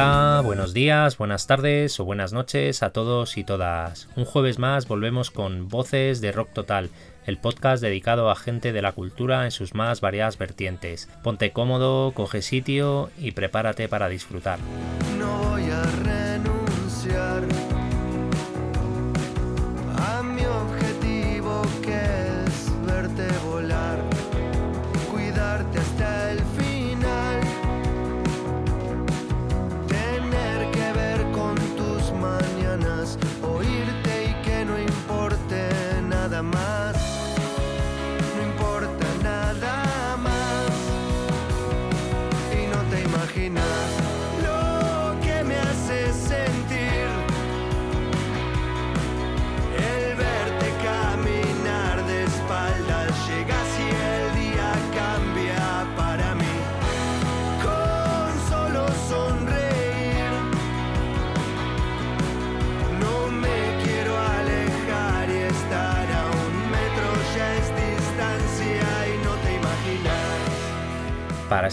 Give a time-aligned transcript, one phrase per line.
[0.00, 4.08] Hola, buenos días, buenas tardes o buenas noches a todos y todas.
[4.14, 6.90] Un jueves más volvemos con Voces de Rock Total,
[7.26, 11.08] el podcast dedicado a gente de la cultura en sus más variadas vertientes.
[11.24, 14.60] Ponte cómodo, coge sitio y prepárate para disfrutar.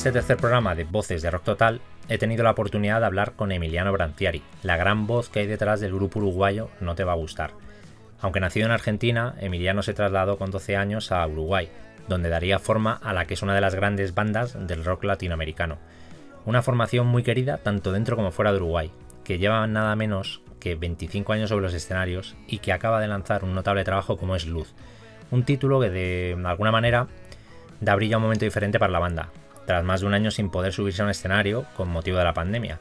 [0.05, 3.51] Este tercer programa de Voces de Rock Total he tenido la oportunidad de hablar con
[3.51, 7.15] Emiliano Branciari, la gran voz que hay detrás del grupo uruguayo No Te Va a
[7.15, 7.53] Gustar.
[8.21, 11.71] Aunque nacido en Argentina, Emiliano se trasladó con 12 años a Uruguay,
[12.07, 15.79] donde daría forma a la que es una de las grandes bandas del rock latinoamericano.
[16.45, 18.91] Una formación muy querida tanto dentro como fuera de Uruguay,
[19.23, 23.43] que lleva nada menos que 25 años sobre los escenarios y que acaba de lanzar
[23.43, 24.71] un notable trabajo como es Luz,
[25.31, 27.07] un título que de alguna manera
[27.81, 29.31] da brillo a un momento diferente para la banda,
[29.65, 32.33] tras más de un año sin poder subirse a un escenario con motivo de la
[32.33, 32.79] pandemia,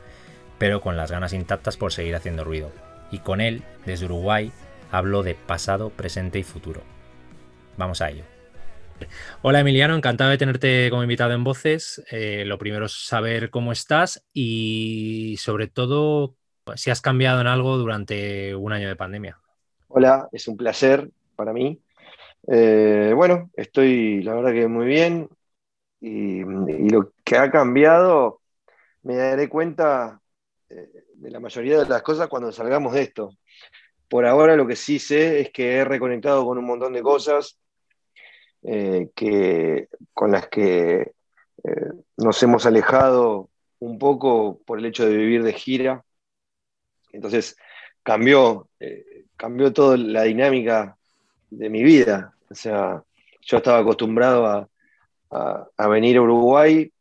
[0.59, 2.71] pero con las ganas intactas por seguir haciendo ruido.
[3.11, 4.53] Y con él, desde Uruguay,
[4.91, 6.83] hablo de pasado, presente y futuro.
[7.77, 8.25] Vamos a ello.
[9.43, 12.03] Hola Emiliano, encantado de tenerte como invitado en Voces.
[12.11, 16.37] Eh, lo primero es saber cómo estás y sobre todo
[16.77, 19.39] si has cambiado en algo durante un año de pandemia.
[19.89, 21.81] Hola, es un placer para mí.
[22.47, 25.29] Eh, bueno, estoy la verdad que muy bien
[26.05, 26.45] y,
[26.91, 28.43] lo que ha cambiado
[29.03, 30.21] me daré cuenta
[30.69, 33.31] eh, de la mayoría de las cosas cuando salgamos de esto.
[34.09, 37.59] Por ahora lo que sí sé es que he reconectado con un montón de cosas
[38.63, 41.13] eh, que, con las que
[41.65, 43.49] eh, nos hemos alejado
[43.79, 46.05] un poco por el hecho de vivir de gira.
[47.13, 47.57] Entonces
[48.03, 48.69] cambió,
[49.37, 50.99] cambió toda la dinámica
[51.49, 52.35] de mi vida.
[52.51, 53.03] O sea,
[53.41, 54.69] yo estaba acostumbrado a,
[55.35, 56.93] a- a venir a Uruguay,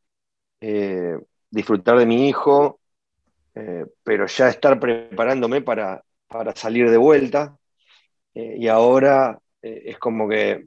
[0.62, 1.18] eh,
[1.50, 2.80] disfrutar de mi hijo,
[3.56, 7.58] eh, pero ya estar preparándome para, para salir de vuelta.
[8.36, 10.66] Eh, y ahora es como que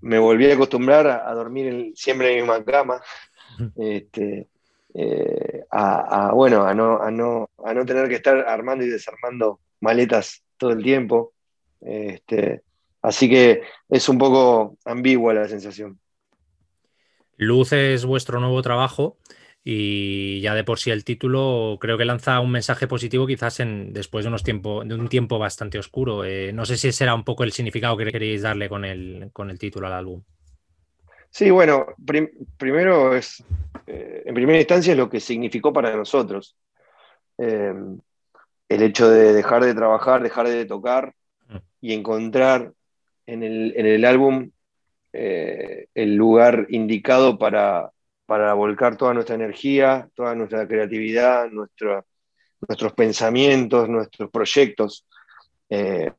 [0.00, 3.02] me volví a acostumbrar a, a dormir en- siempre en la misma cama.
[3.76, 4.48] Este,
[4.94, 8.88] eh, a, a, bueno, a no, a, no, a no tener que estar armando y
[8.88, 11.32] desarmando maletas todo el tiempo.
[11.80, 12.62] Este,
[13.02, 15.98] así que es un poco ambigua la sensación.
[17.36, 19.18] Luz es vuestro nuevo trabajo
[19.62, 23.92] y ya de por sí el título creo que lanza un mensaje positivo quizás en,
[23.92, 26.24] después de, unos tiempo, de un tiempo bastante oscuro.
[26.24, 29.30] Eh, no sé si ese era un poco el significado que queréis darle con el,
[29.32, 30.22] con el título al álbum.
[31.30, 33.44] Sí, bueno, prim- primero es,
[33.86, 36.56] eh, en primera instancia es lo que significó para nosotros.
[37.36, 37.74] Eh,
[38.68, 41.14] el hecho de dejar de trabajar, dejar de tocar
[41.48, 41.56] Mm.
[41.80, 42.72] y encontrar
[43.28, 44.50] en el, en el álbum
[45.12, 47.90] eh, el lugar indicado para,
[48.26, 52.04] para volcar toda nuestra energía, toda nuestra creatividad, nuestra-
[52.68, 55.06] nuestros pensamientos, nuestros proyectos,
[55.70, 56.12] eh,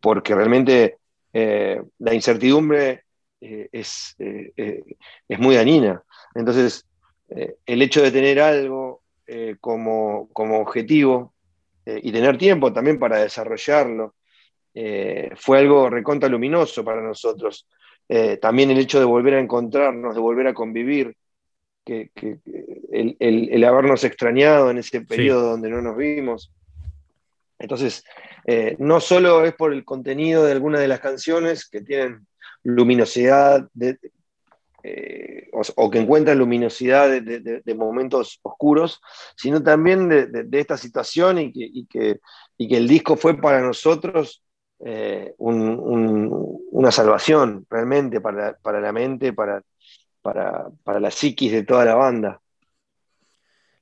[0.00, 0.98] porque realmente
[1.32, 3.04] eh, la incertidumbre
[3.40, 6.02] es, es muy dañina.
[6.34, 6.86] Entonces,
[7.28, 9.02] el hecho de tener algo
[9.60, 11.34] como, como objetivo
[11.86, 14.14] y tener tiempo también para desarrollarlo,
[14.78, 17.66] eh, fue algo recontra luminoso para nosotros.
[18.08, 21.16] Eh, también el hecho de volver a encontrarnos, de volver a convivir,
[21.84, 22.10] que,
[22.92, 26.52] el, el- el habernos extrañado en ese periodo donde no nos vimos.
[27.58, 28.04] Entonces,
[28.44, 32.26] eh, no solo es por el contenido de algunas de las canciones que tienen
[32.64, 33.98] luminosidad de-
[34.82, 39.00] eh, o, o que encuentran luminosidad de, de- momentos oscuros,
[39.36, 42.20] sino también de esta situación y que, y que-
[42.58, 44.42] y que el disco fue para nosotros
[44.80, 49.62] eh, un- un- una salvación realmente para, para la mente, para,
[50.22, 52.42] para, para la psiquis de toda la banda.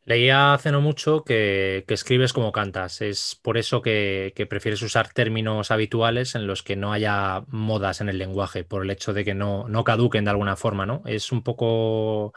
[0.06, 3.00] Leía hace no mucho que, que escribes como cantas.
[3.00, 8.02] Es por eso que, que prefieres usar términos habituales en los que no haya modas
[8.02, 11.02] en el lenguaje, por el hecho de que no, no caduquen de alguna forma, ¿no?
[11.06, 12.34] Es un poco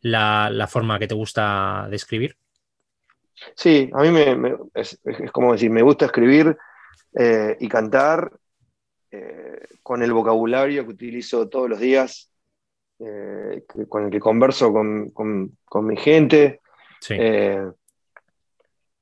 [0.00, 2.38] la, la forma que te gusta de escribir.
[3.54, 6.56] Sí, a mí me, me- es, es como decir, me gusta escribir
[7.18, 8.30] eh, y cantar
[9.10, 12.30] eh, con el vocabulario que utilizo todos los días,
[12.98, 16.60] eh, que- con el que converso con, con- con mi gente.
[17.00, 17.14] Sí.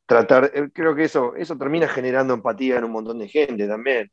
[0.06, 4.11] Tratar, creo que eso, eso termina generando empatía en un montón de gente también.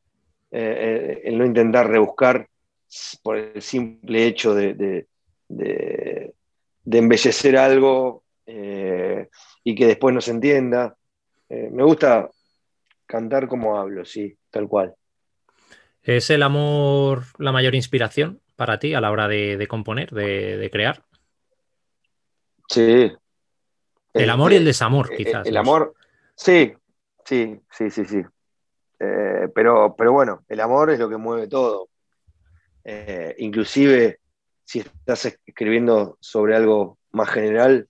[0.49, 2.47] El no intentar rebuscar
[3.23, 5.07] por el simple hecho de, de-
[5.49, 6.33] de-
[6.83, 10.95] de embellecer algo y que después no se entienda.
[11.49, 12.29] Me gusta
[13.11, 14.95] cantar como hablo, sí, tal cual.
[16.01, 20.57] ¿Es el amor la mayor inspiración para ti a la hora de, de componer, de,
[20.57, 21.03] de crear?
[22.69, 23.11] Sí.
[24.13, 25.45] El amor y el Este, desamor, Eh, quizás.
[25.45, 25.93] El amor,
[26.35, 26.73] sí,
[27.25, 28.21] sí, sí, sí, sí.
[28.99, 31.89] Eh, pero, pero bueno, el amor es lo que mueve todo.
[32.83, 34.19] Eh, inclusive
[34.63, 37.87] si estás escribiendo sobre algo más general,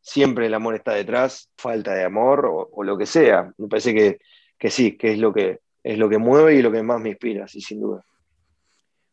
[0.00, 3.52] siempre el amor está detrás, falta de amor o, o lo que sea.
[3.58, 4.18] Me parece que,
[4.62, 7.08] que sí, que es lo que es lo que mueve y lo que más me
[7.08, 8.04] inspira, sí, sin duda.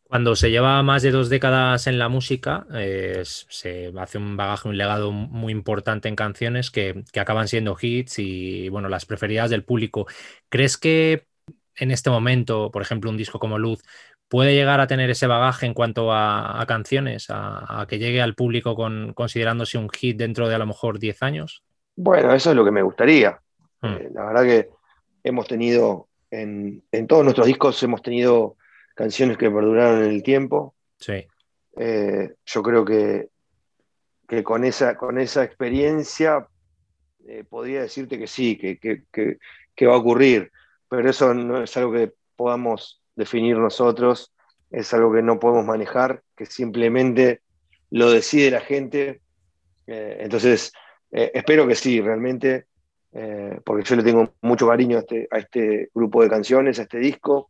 [0.04, 4.70] Cuando se lleva más de dos décadas en la música, eh, se hace un bagaje,
[4.70, 9.50] un legado muy importante en canciones que, que acaban siendo hits y bueno, las preferidas
[9.50, 10.06] del público.
[10.50, 11.26] ¿Crees que
[11.76, 13.82] en este momento, por ejemplo, un disco como Luz
[14.28, 18.22] puede llegar a tener ese bagaje en cuanto a, a canciones, a, a que llegue
[18.22, 21.64] al público con, considerándose un hit dentro de a lo mejor 10 años?
[21.96, 23.40] Bueno, eso es lo que me gustaría.
[23.82, 23.88] Mm.
[23.88, 24.79] Eh, la verdad que
[25.30, 28.58] hemos tenido, en, en todos nuestros discos hemos tenido
[28.96, 30.76] canciones que perduraron en el tiempo.
[31.00, 31.26] Sí,
[31.78, 33.30] Eh, yo creo que,
[34.28, 36.48] que con, esa, con esa experiencia
[37.28, 39.38] eh, podría decirte que sí, que, que- que-
[39.76, 40.52] que va a ocurrir,
[40.90, 44.34] pero eso no es algo que podamos definir nosotros,
[44.72, 47.42] es algo que no podemos manejar, que simplemente
[47.92, 49.22] lo decide la gente.
[49.88, 50.74] Eh, entonces,
[51.12, 52.66] eh, espero que sí, realmente,
[53.14, 56.84] eh, porque yo le tengo mucho cariño a este, a este grupo de canciones, a
[56.84, 57.50] este disco,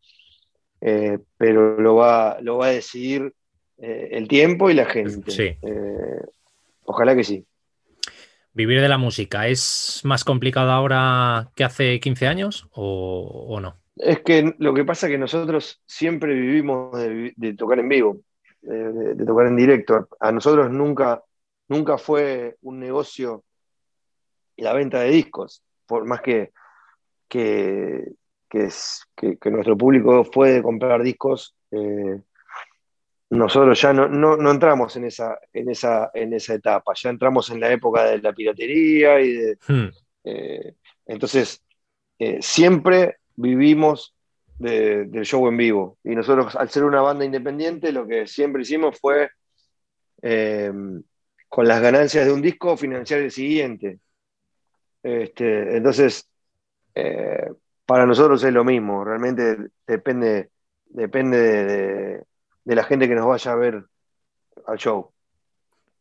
[0.81, 3.33] eh, pero lo va, lo va a decidir
[3.77, 5.31] eh, el tiempo y la gente.
[5.31, 5.57] Sí.
[6.83, 7.45] Ojalá que sí.
[8.53, 13.77] ¿Vivir de la música es más complicado ahora que hace 15 años o, o no?
[13.95, 18.21] Es que lo que pasa es que nosotros siempre vivimos de, tocar en vivo,
[18.61, 20.07] de, de- de tocar en directo.
[20.19, 21.21] A nosotros nunca,
[21.67, 23.44] nunca fue un negocio
[24.61, 26.51] la venta de discos, por más que,
[27.27, 28.11] que,
[28.50, 32.19] que, es- que- que nuestro público fue de comprar discos, eh,
[33.31, 37.50] nosotros ya no, no, no entramos en esa, en, esa, en esa etapa, ya entramos
[37.51, 39.89] en la época de la piratería y de, Hmm,
[40.23, 40.73] eh,
[41.06, 41.63] entonces,
[42.17, 44.15] eh, siempre vivimos
[44.57, 45.97] de- del show en vivo.
[46.03, 49.29] Y nosotros, al ser una banda independiente, lo que siempre hicimos fue,
[50.21, 50.71] eh,
[51.47, 54.00] con las ganancias de un disco, financiar el siguiente.
[55.03, 56.29] Este, entonces,
[56.95, 57.51] eh,
[57.85, 59.03] para nosotros es lo mismo.
[59.03, 60.49] Realmente depende,
[60.87, 62.23] depende de, de-
[62.65, 63.83] de la gente que nos vaya a ver
[64.68, 65.11] al show.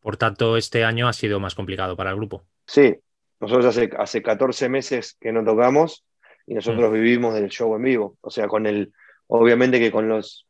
[0.00, 2.44] Por tanto, este año ha sido más complicado para el grupo.
[2.66, 2.94] Sí,
[3.40, 6.04] nosotros hace, hace 14 meses que no tocamos
[6.46, 8.16] y nosotros vivimos del show en vivo.
[8.20, 8.92] O sea, con el,
[9.28, 10.46] obviamente que con los,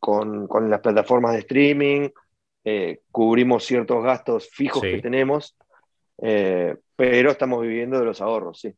[0.00, 2.08] con, con las plataformas de streaming,
[2.64, 4.90] eh, cubrimos ciertos gastos fijos Sí.
[4.92, 5.56] que tenemos,
[6.18, 8.74] eh, pero estamos viviendo de los ahorros, sí.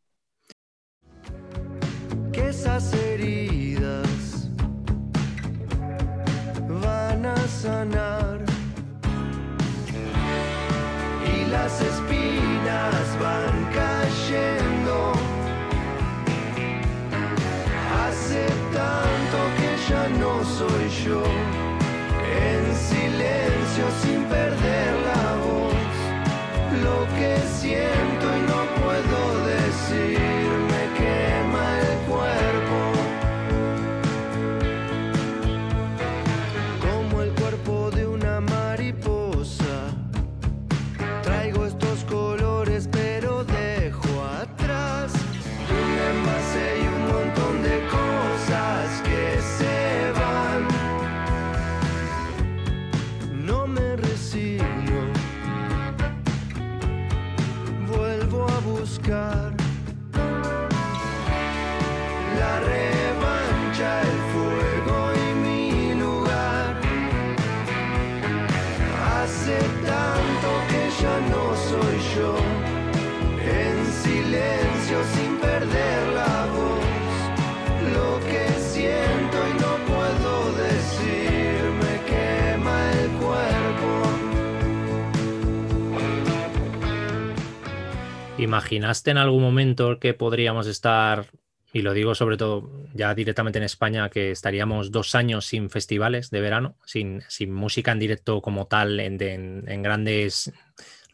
[88.45, 91.31] ¿Imaginaste en algún momento que podríamos estar,
[91.73, 96.29] y lo digo sobre todo ya directamente en España, que estaríamos dos años sin festivales
[96.29, 100.53] de verano, sin, música en directo como tal en, grandes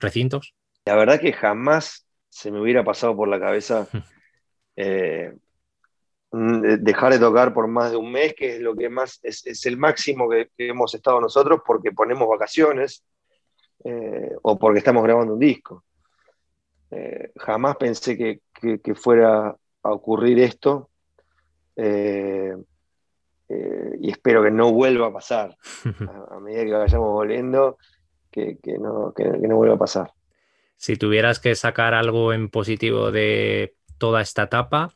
[0.01, 0.57] recintos?
[0.87, 3.87] La verdad que jamás se me hubiera pasado por la cabeza
[4.77, 5.33] eh,
[6.33, 9.77] dejar de tocar por más de un mes, que es lo que más es, el
[9.77, 13.05] máximo que, hemos estado nosotros porque ponemos vacaciones
[13.85, 15.85] eh, o porque estamos grabando un disco.
[16.91, 20.91] Eh, jamás pensé que, fuera a ocurrir esto
[21.77, 22.55] eh,
[23.49, 25.57] eh, y espero que no vuelva a pasar
[26.31, 27.79] a, medida que vayamos volviendo,
[28.31, 30.13] que, no, no vuelva a pasar.
[30.77, 34.95] Si tuvieras que sacar algo en positivo de toda esta etapa,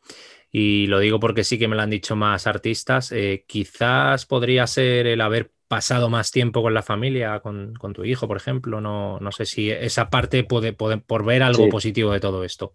[0.51, 3.13] y lo digo porque sí que me lo han dicho más artistas,
[3.45, 8.37] quizás podría ser el haber pasado más tiempo con la familia, con, tu hijo, por
[8.37, 8.81] ejemplo.
[8.81, 12.73] No, no, sé si esa parte puede, por ver algo positivo de todo esto.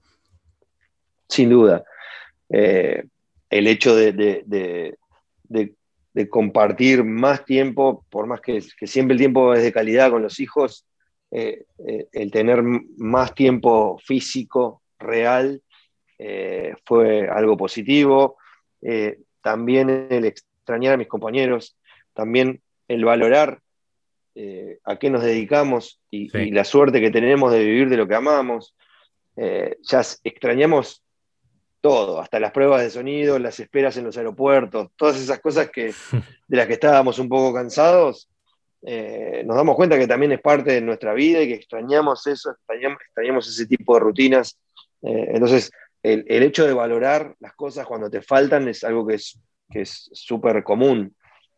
[1.29, 1.85] Sin duda.
[2.49, 3.05] Eh,
[3.49, 4.97] el hecho de,
[6.29, 10.85] compartir más tiempo, por más que, siempre el tiempo es de calidad con los hijos,
[11.31, 15.63] eh, eh, el tener más tiempo físico, real,
[16.85, 18.37] fue algo positivo.
[19.41, 21.79] también el extrañar a mis compañeros,
[22.13, 23.61] también el valorar
[24.35, 28.17] eh, a qué nos dedicamos y, la suerte que tenemos de vivir de lo que
[28.17, 28.75] amamos.
[29.37, 31.01] Eh, ya extrañamos
[31.81, 35.95] todo, hasta las pruebas de sonido, las esperas en los aeropuertos, todas esas cosas que,
[36.49, 38.29] de las que estábamos un poco cansados,
[38.83, 42.51] eh, nos damos cuenta que también es parte de nuestra vida y que extrañamos eso,
[42.51, 44.59] extrañamos, ese tipo de rutinas.
[45.01, 45.71] entonces,
[46.03, 51.15] el, hecho de valorar las cosas cuando te faltan es algo que es súper común.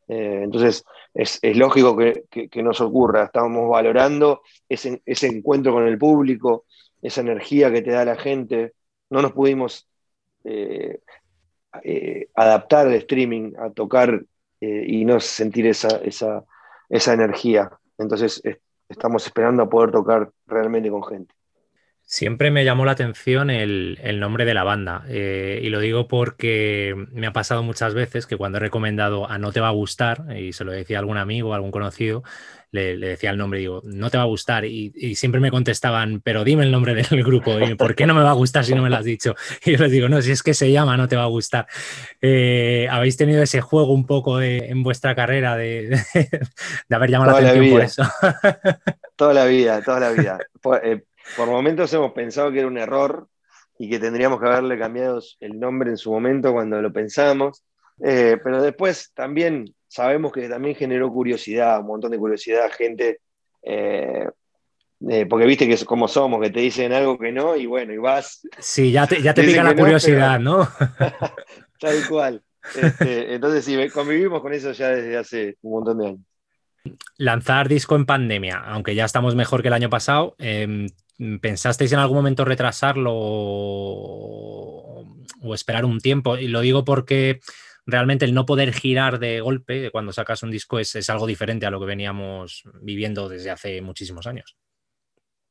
[0.09, 3.25] Eh, entonces, es, lógico que, nos ocurra.
[3.25, 6.67] Estamos valorando ese, encuentro con el público,
[7.01, 8.75] esa energía que te da la gente.
[9.11, 9.89] No nos pudimos
[10.45, 11.01] eh,
[11.83, 14.25] eh, adaptar al streaming, a tocar
[14.61, 16.01] y no sentir esa,
[16.89, 17.69] esa energía.
[17.99, 18.41] Entonces,
[18.89, 21.35] estamos esperando a poder tocar realmente con gente.
[22.12, 26.95] Siempre me llamó la atención el, nombre de la banda eh, y lo digo porque
[27.11, 30.26] me ha pasado muchas veces que cuando he recomendado a No te va a gustar
[30.37, 32.23] y se lo decía a algún amigo, a algún conocido,
[32.71, 36.21] le, decía el nombre y digo, no te va a gustar y, siempre me contestaban,
[36.21, 38.75] pero dime el nombre del grupo y ¿por qué no me va a gustar si
[38.75, 39.35] no me lo has dicho?
[39.64, 41.66] Y yo les digo, no, si es que se llama No te va a gustar.
[42.21, 45.99] Eh, ¿Habéis tenido ese juego un poco en vuestra carrera de,
[46.90, 48.02] haber llamado la atención por eso?
[49.16, 50.38] toda la vida, toda la vida.
[50.83, 51.02] Eh,
[51.37, 53.29] por momentos hemos pensado que era un error
[53.79, 57.64] y que tendríamos que haberle cambiado el nombre en su momento cuando lo pensamos,
[58.05, 63.21] eh, pero después también sabemos que también generó curiosidad, un montón de curiosidad, gente,
[63.62, 64.29] eh,
[65.09, 67.99] eh, porque viste que como somos, que te dicen algo que no y bueno, y
[67.99, 68.47] vas.
[68.59, 70.69] Sí, ya te, ya te pica la curiosidad, ¿no?
[71.81, 72.43] Tal cual.
[72.81, 76.21] Este, entonces sí, convivimos con eso ya desde hace un montón de años.
[77.17, 80.88] Lanzar disco en pandemia, aunque ya estamos mejor que el año pasado, em,
[81.41, 85.05] ¿pensasteis en algún momento retrasarlo o,
[85.55, 86.37] esperar un tiempo?
[86.37, 87.41] Y lo digo porque
[87.87, 91.71] realmente el no poder girar de golpe cuando sacas un disco es, algo diferente a
[91.71, 94.57] lo que veníamos viviendo desde hace muchísimos años.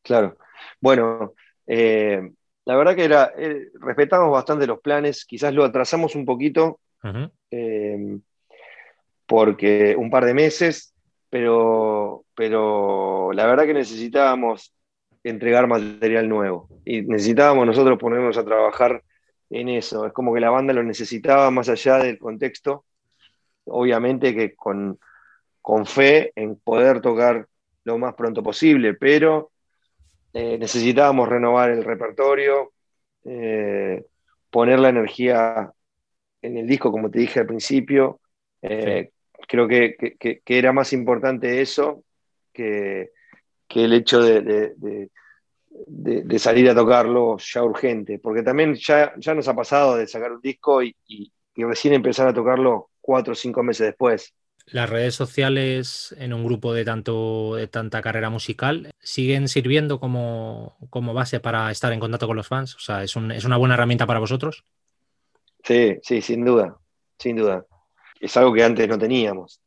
[0.01, 0.37] Claro.
[0.79, 1.33] Bueno,
[1.67, 2.31] eh,
[2.65, 6.79] la verdad que era, eh, respetamos bastante los planes, quizás lo atrasamos un poquito,
[7.51, 8.17] eh,
[9.25, 10.93] porque un par de meses,
[11.29, 14.73] pero, pero la verdad que necesitábamos
[15.23, 19.03] entregar material nuevo y necesitábamos nosotros ponernos a trabajar
[19.49, 20.05] en eso.
[20.05, 22.85] Es como que la banda lo necesitaba más allá del contexto,
[23.65, 24.97] obviamente que con,
[25.85, 27.47] fe en poder tocar
[27.83, 29.51] lo más pronto posible, pero
[30.33, 32.73] eh, necesitábamos renovar el repertorio,
[33.25, 34.05] eh,
[34.49, 35.71] poner la energía
[36.41, 38.19] en el disco, como te dije al principio.
[38.61, 39.11] Eh,
[39.47, 42.03] creo que, era más importante eso
[42.53, 43.11] que,
[43.75, 45.09] el hecho de,
[46.37, 50.41] salir a tocarlo ya urgente, porque también ya, ya nos ha pasado de sacar un
[50.41, 50.95] disco y,
[51.55, 54.33] recién empezar a tocarlo cuatro o cinco meses después.
[54.67, 60.77] Las redes sociales en un grupo de, tanto, de tanta carrera musical siguen sirviendo como,
[61.13, 62.75] base para estar en contacto con los fans.
[62.75, 64.63] O sea, ¿es, ¿es una buena herramienta para vosotros?
[65.63, 66.77] Sí, sí, sin duda,
[67.17, 67.65] sin duda
[68.21, 69.59] es algo que antes no teníamos.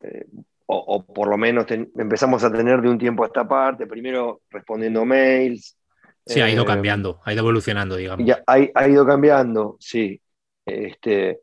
[0.00, 0.26] Eh,
[0.66, 5.04] o, por lo menos empezamos a tener de un tiempo a esta parte, primero respondiendo
[5.04, 5.76] mails.
[6.24, 8.26] Sí, ha ido eh, cambiando, ha ido evolucionando, digamos.
[8.26, 10.20] Ya, ha, ido cambiando, sí.
[10.64, 11.40] Este,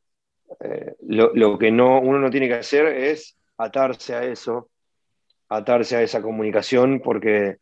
[0.60, 4.70] eh, lo, que no, uno no tiene que hacer es atarse a eso,
[5.50, 7.58] atarse a esa comunicación porque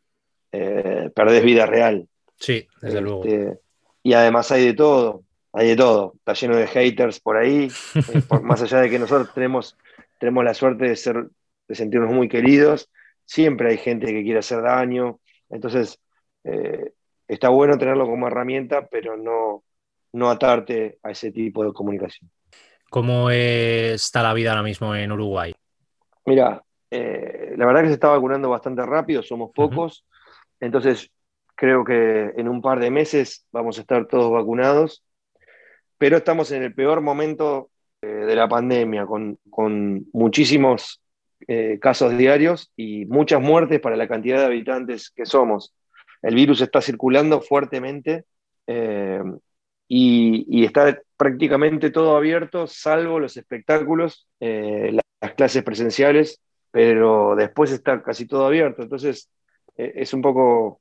[0.50, 2.08] perdés vida real.
[2.36, 3.24] Sí, desde luego.
[3.24, 3.60] Este,
[4.02, 6.14] y además hay de todo, hay de todo.
[6.16, 9.76] Está lleno de haters por ahí, eh, por- más allá de que nosotros tenemos,
[10.18, 11.26] tenemos la suerte de, ser,
[11.70, 12.90] de sentirnos muy queridos,
[13.24, 15.20] siempre hay gente que quiere hacer daño.
[15.48, 16.00] Entonces,
[16.42, 16.94] eh,
[17.28, 19.62] está bueno tenerlo como herramienta, pero no,
[20.14, 22.28] no atarte a ese tipo de comunicación.
[22.90, 25.54] ¿Cómo está la vida ahora mismo en Uruguay?
[26.26, 26.60] Mira,
[26.90, 30.04] eh, la verdad que se está vacunando bastante rápido, somos pocos,
[30.58, 31.08] entonces
[31.54, 35.04] creo que en un par de meses vamos a estar todos vacunados,
[35.98, 37.70] pero estamos en el peor momento
[38.02, 41.00] eh, de la pandemia, con, con muchísimos
[41.48, 45.74] eh, casos diarios y muchas muertes para la cantidad de habitantes que somos.
[46.22, 48.24] El virus está circulando fuertemente
[48.66, 49.22] eh,
[49.88, 57.72] y, y está prácticamente todo abierto, salvo los espectáculos, eh, las clases presenciales, pero después
[57.72, 58.82] está casi todo abierto.
[58.82, 59.30] Entonces
[59.76, 60.80] eh, es un poco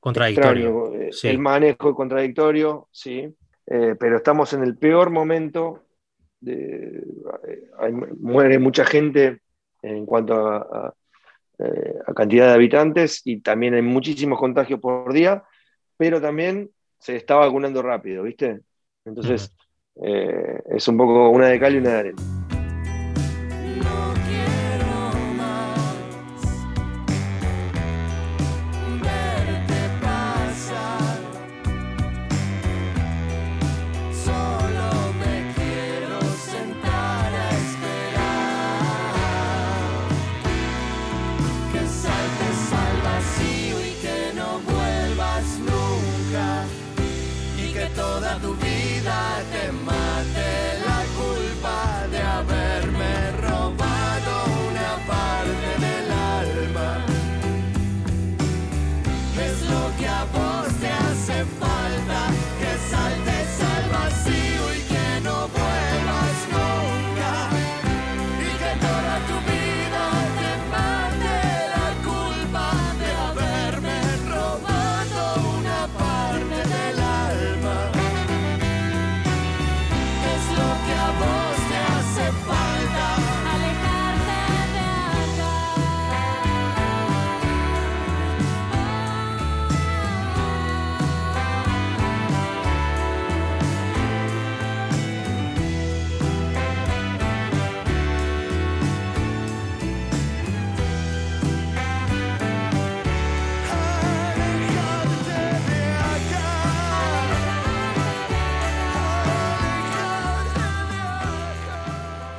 [0.00, 0.92] Contradictorio.
[1.10, 1.28] sí.
[1.28, 3.34] El manejo es contradictorio, sí,
[3.66, 5.82] pero estamos en el peor momento.
[6.40, 7.02] De,
[7.78, 9.40] hay- muere mucha gente
[9.82, 10.94] en cuanto a, a,
[11.58, 15.42] eh, a cantidad de habitantes y también hay muchísimos contagios por día,
[15.96, 18.60] pero también se está vacunando rápido, ¿viste?
[19.04, 19.52] Entonces
[20.02, 22.37] eh, es un poco una de cal y una de arena.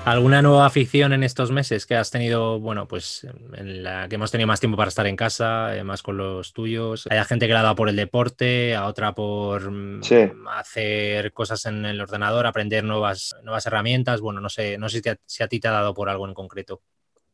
[0.09, 4.31] ¿Alguna nueva afición en estos meses que has tenido, bueno, pues en la que hemos
[4.31, 7.07] tenido más tiempo para estar en casa, eh, más con los tuyos?
[7.11, 10.31] Hay gente que la ha dado por el deporte, a otra por mm, Sí.
[10.49, 14.19] hacer cosas en el ordenador, aprender nuevas, nuevas herramientas.
[14.19, 16.81] Bueno, no sé, no sé si, a ti te ha dado por algo en concreto.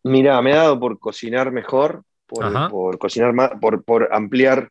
[0.04, 4.70] Mira, me ha dado por cocinar mejor, por, cocinar más, por, por ampliar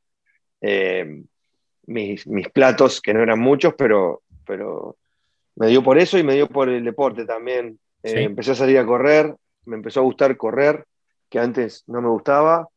[0.60, 1.22] eh,
[1.86, 4.98] mis, mis platos, que no eran muchos, pero, pero
[5.56, 7.78] me dio por eso y me dio por el deporte también.
[8.04, 8.18] Eh, Sí.
[8.18, 10.84] Empecé a salir a correr, me empezó a gustar correr,
[11.30, 12.68] que antes no me gustaba,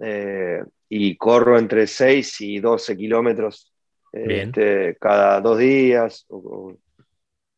[0.00, 3.72] eh, y corro entre 6 y 12 kilómetros
[4.12, 6.78] este, cada dos días, o, o-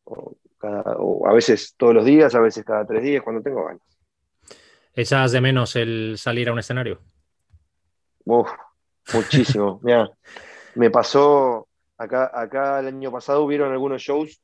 [0.05, 3.63] o cada- o a veces todos los días, a veces cada tres días, cuando tengo
[3.65, 3.81] ganas.
[4.95, 6.99] ¿Echas de menos el salir a un escenario?
[8.25, 8.49] Uf,
[9.13, 9.79] muchísimo.
[9.83, 10.09] Mira,
[10.75, 14.41] me pasó acá, acá el año pasado hubieron algunos shows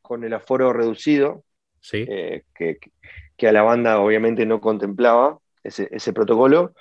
[0.00, 1.42] con el aforo reducido,
[1.80, 2.04] Sí.
[2.08, 2.78] eh, que,
[3.36, 6.74] que a la banda obviamente no contemplaba ese, ese protocolo,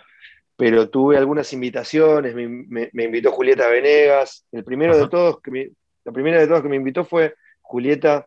[0.55, 5.03] pero tuve algunas invitaciones, me, me- me invitó Julieta Venegas, el primero Ajá.
[5.03, 5.69] de todos, que me-
[6.03, 8.25] la primera de todos que me invitó fue Julieta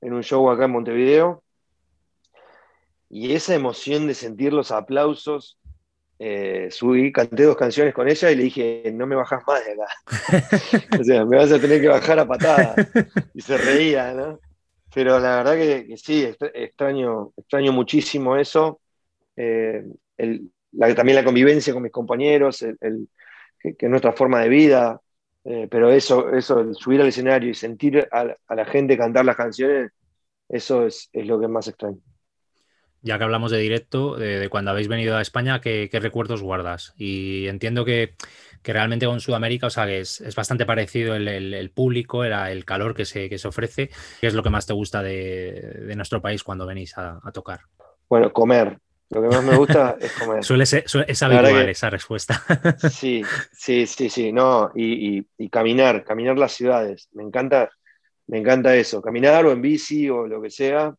[0.00, 1.42] en un show acá en Montevideo,
[3.08, 5.58] y esa emoción de sentir los aplausos,
[6.18, 9.72] eh, subí, canté dos canciones con ella y le dije, no me bajas más de
[9.72, 9.86] acá.
[11.00, 12.76] o sea, me vas a tener que bajar a patada.
[13.34, 14.38] Y se reía, ¿no?
[14.94, 18.80] Pero la verdad que, que sí, extra- extraño, extraño muchísimo eso.
[19.36, 19.84] Eh,
[20.18, 23.08] el- la- también la convivencia con mis compañeros, el, el-
[23.60, 25.00] que, que es nuestra forma de vida.
[25.44, 29.24] Eh, pero eso, eso, el subir al escenario y sentir a, a la gente cantar
[29.24, 29.90] las canciones,
[30.48, 31.98] eso es, es lo que más extraño.
[33.02, 36.42] Ya que hablamos de directo, de, de cuando habéis venido a España, ¿qué, qué recuerdos
[36.42, 36.92] guardas?
[36.98, 38.14] Y entiendo que,
[38.62, 42.24] que realmente con Sudamérica, o sea, que es, es bastante parecido el, el- el público,
[42.24, 43.90] era el calor que se, que se ofrece.
[44.20, 45.52] ¿Qué es lo que más te gusta de,
[45.86, 47.60] de nuestro país cuando venís a, a tocar?
[48.08, 48.78] Bueno, comer.
[49.10, 50.44] Lo que más me gusta es comer.
[50.44, 52.42] Suele ser, es habitual esa respuesta.
[52.78, 57.08] sí, sí, sí, sí, no, y, caminar, caminar las ciudades.
[57.12, 57.70] Me encanta,
[58.28, 60.94] me encanta eso, caminar o en bici o lo que sea.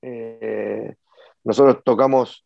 [0.00, 0.92] Eh,
[1.44, 2.44] nosotros tocamos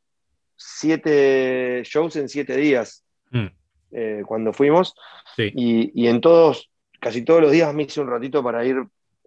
[0.54, 3.46] siete shows en siete días mm.
[3.90, 4.94] Eh, cuando fuimos.
[5.36, 6.70] Y, en todos,
[7.00, 8.76] casi todos los días me hice un ratito para ir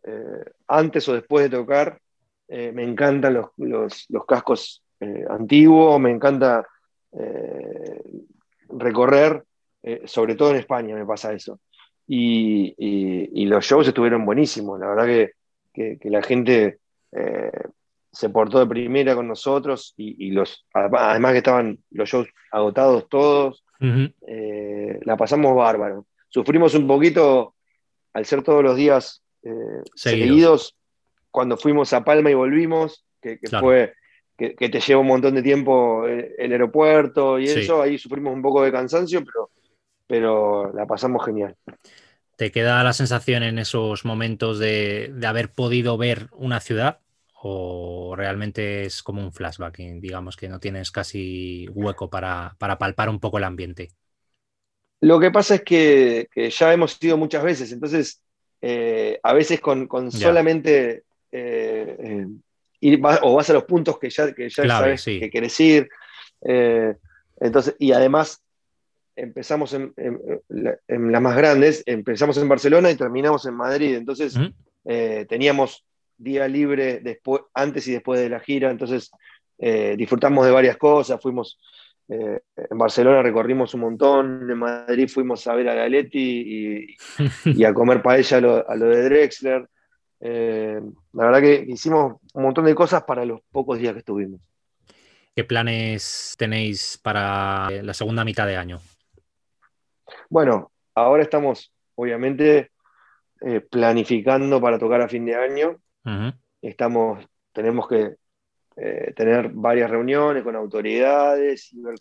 [0.04, 2.00] eh, antes o después de tocar.
[2.48, 6.68] me encantan los, los cascos eh, antiguo, me encanta
[7.14, 8.02] eh,
[8.68, 9.46] recorrer,
[9.82, 11.60] eh, sobre todo en España me pasa eso.
[12.06, 15.06] Y, los shows estuvieron buenísimos, la verdad
[15.74, 16.80] que, la gente
[18.12, 23.64] se portó de primera con nosotros y, los, además que estaban los shows agotados todos,
[23.80, 26.06] la pasamos bárbaro.
[26.28, 27.56] Sufrimos un poquito
[28.14, 29.24] al ser todos los días
[29.96, 30.76] seguidos.
[31.32, 33.94] cuando fuimos a Palma y volvimos, que, fue
[34.38, 38.42] que, te lleva un montón de tiempo eh, el aeropuerto y eso, ahí sufrimos un
[38.42, 39.52] poco de cansancio, pero,
[40.08, 41.56] pero la pasamos genial.
[42.38, 47.00] ¿Te queda la sensación en esos momentos de, haber podido ver una ciudad?
[47.42, 49.78] ¿O realmente es como un flashback?
[49.78, 53.92] Digamos que no tienes casi hueco para, palpar un poco el ambiente.
[55.02, 58.22] Lo que pasa es que, ya hemos ido muchas veces, entonces
[58.62, 62.26] eh, a veces con, solamente eh,
[63.22, 65.90] o vas a los puntos que ya, que ya sabes que querés ir.
[66.42, 66.96] Eh,
[67.40, 68.44] entonces, y además
[69.16, 69.94] empezamos en,
[70.48, 73.96] las más grandes, empezamos en Barcelona y terminamos en Madrid.
[73.96, 74.36] Entonces
[74.86, 75.86] eh, teníamos
[76.20, 79.10] día libre después, antes y después de la gira, entonces
[79.58, 81.60] eh, disfrutamos de varias cosas, fuimos
[82.12, 86.98] en Barcelona recorrimos un montón, en Madrid fuimos a ver a Galetti
[87.46, 89.70] y, a comer paella a lo, a lo de Drexler.
[90.22, 90.82] Eh,
[91.14, 94.42] la verdad que hicimos un montón de cosas para los pocos días que estuvimos.
[95.36, 98.80] ¿Qué planes tenéis para la segunda mitad de año?
[100.30, 102.72] Bueno, ahora estamos obviamente
[103.42, 105.80] eh, planificando para tocar a fin de año.
[106.62, 108.16] Estamos, tenemos que
[108.76, 111.96] eh, tener varias reuniones con autoridades y ver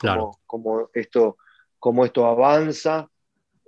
[0.46, 1.36] cómo, esto,
[1.78, 3.08] cómo esto avanza.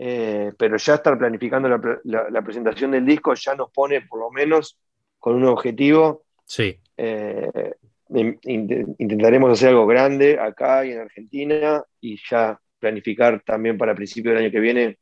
[0.02, 4.78] Eh, pero ya estar planificando la, presentación del disco ya nos pone por lo menos
[5.18, 6.24] con un objetivo.
[6.46, 6.78] Sí.
[6.96, 7.74] Eh,
[8.12, 14.40] intentaremos hacer algo grande acá y en Argentina y ya planificar también para principio del
[14.40, 14.98] año que viene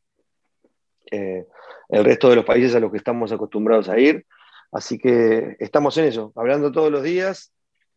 [1.11, 1.47] eh,
[1.89, 4.27] el resto de los países a los que estamos acostumbrados a ir.
[4.73, 7.53] Así que estamos en eso, hablando todos los días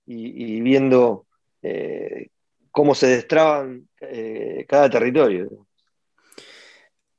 [0.06, 1.26] y, viendo
[2.72, 3.88] cómo se destraban
[4.68, 5.68] cada territorio.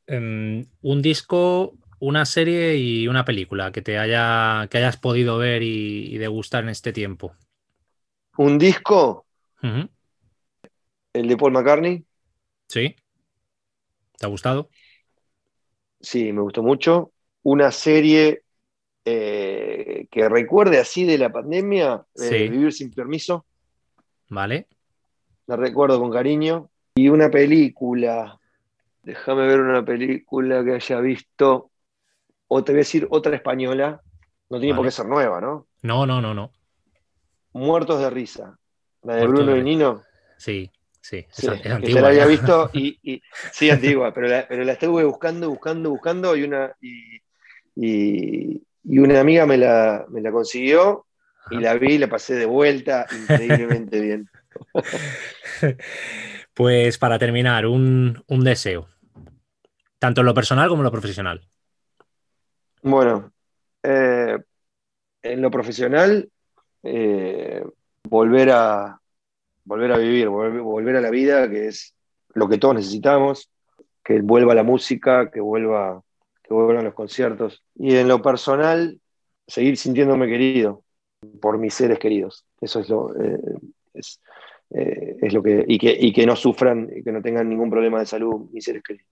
[0.07, 5.62] Em, un disco, una serie y una película que te haya que hayas podido ver
[5.62, 7.35] y, degustar en este tiempo.
[8.37, 9.27] Un disco,
[11.12, 12.05] el de Paul McCartney.
[12.69, 12.97] Sí.
[14.19, 14.71] ¿Te ha gustado?
[16.01, 17.12] Sí, me gustó mucho.
[17.43, 18.43] Una serie
[19.05, 23.45] eh, que recuerde así de la pandemia, eh, Vivir sin permiso.
[24.29, 24.67] Vale.
[25.47, 26.71] La recuerdo con cariño.
[26.95, 28.38] Y una película,
[29.03, 31.71] Déjame ver una película que haya visto.
[32.49, 34.01] O te voy a decir otra española.
[34.49, 35.67] No tiene por qué ser nueva, ¿no?
[35.83, 36.53] No, no, no, no.
[37.53, 38.59] Muertos de risa.
[39.03, 40.03] La de Bruno y Nino.
[40.37, 41.27] Sí, sí.
[41.31, 45.91] sí que la había visto y, sí, antigua, pero la, pero la estuve buscando, buscando,
[45.91, 51.07] buscando y una, y, una amiga me la, me la consiguió
[51.51, 54.29] y la vi y la pasé de vuelta increíblemente bien.
[56.55, 58.87] Pues para terminar, un, deseo,
[59.99, 61.40] tanto en lo personal como en lo profesional.
[62.83, 63.33] Bueno,
[63.83, 64.38] eh,
[65.23, 66.29] en lo profesional,
[66.83, 67.64] eh,
[68.03, 69.01] volver, a,
[69.64, 71.95] volver a vivir, volver, a la vida, que es
[72.35, 73.51] lo que todos necesitamos,
[74.05, 76.03] que vuelva la música, que vuelva
[76.59, 77.62] que vuelvan los conciertos.
[77.75, 78.99] Y en lo personal,
[79.47, 80.85] seguir sintiéndome querido
[81.41, 82.47] por mis seres queridos.
[82.61, 83.38] Eso es lo, eh,
[84.75, 87.71] eh, es lo que y, que, y que no sufran, y que no tengan ningún
[87.71, 89.07] problema de salud mis seres queridos.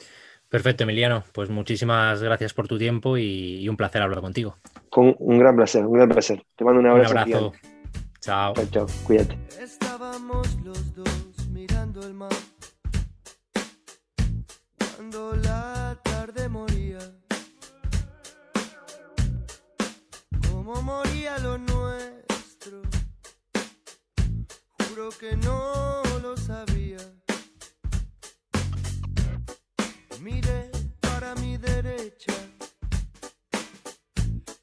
[0.48, 1.22] Perfecto, Emiliano.
[1.33, 4.57] Pues muchísimas gracias por tu tiempo y, un placer hablar contigo.
[4.88, 6.42] Con un gran placer, un gran placer.
[6.57, 7.12] Te mando un abrazo.
[7.12, 7.53] Un abrazo.
[8.20, 8.55] Chao.
[8.55, 8.87] Chao, chao.
[9.05, 9.38] Cuídate.
[9.61, 12.31] Estábamos los dos mirando el mar.
[14.96, 15.79] Cuando la
[20.83, 22.83] Moría lo nuestro
[25.18, 26.98] que no lo sabía.
[31.00, 32.33] Para mi derecha,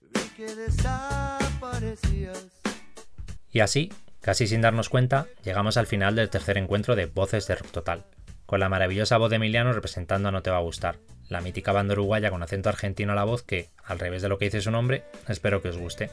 [0.01, 2.47] vi que desaparecías.
[3.51, 3.91] Y así
[4.27, 8.03] Casi sin darnos cuenta, llegamos al final del tercer encuentro de Voces de Rock Total,
[8.45, 10.97] con la maravillosa voz de Emiliano representando a No Te Va a Gustar,
[11.29, 14.37] la mítica banda uruguaya con acento argentino a la voz que, al revés de lo
[14.37, 16.09] que dice su nombre, espero que os guste.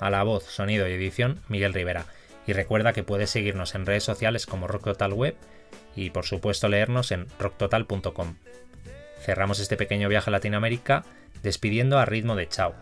[0.00, 2.06] A la voz, sonido y edición, Miguel Rivera,
[2.46, 5.36] y recuerda que puedes seguirnos en redes sociales como Rock Total Web
[5.94, 8.36] y por supuesto leernos en rocktotal.com.
[9.20, 11.04] Cerramos este pequeño viaje a Latinoamérica
[11.42, 12.74] despidiendo a ritmo de Chao,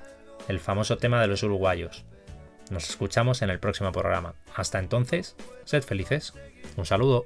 [0.49, 2.05] el famoso tema de los uruguayos.
[2.71, 4.35] Nos escuchamos en el próximo programa.
[4.55, 6.33] Hasta entonces, sed felices.
[6.77, 7.25] Un saludo.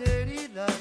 [0.00, 0.79] No